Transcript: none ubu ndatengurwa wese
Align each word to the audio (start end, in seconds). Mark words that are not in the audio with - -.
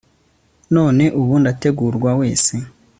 none 0.75 1.03
ubu 1.19 1.33
ndatengurwa 1.41 2.11
wese 2.19 2.53